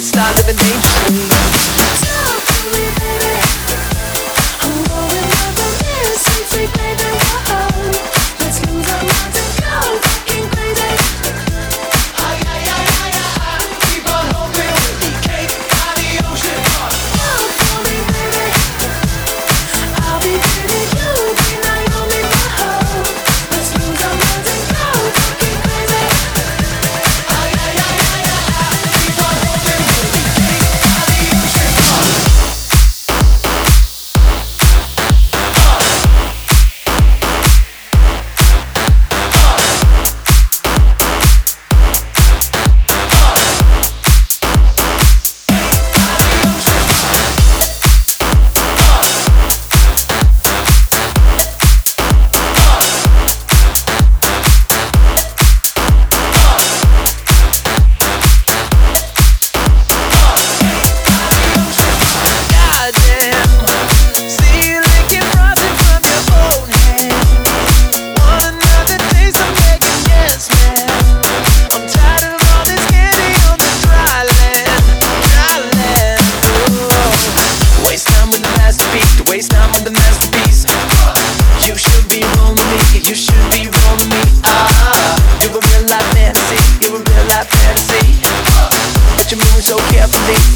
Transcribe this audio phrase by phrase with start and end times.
[0.00, 1.79] let's start living dangerously.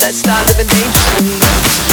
[0.00, 0.66] Talk to living
[1.20, 1.89] baby.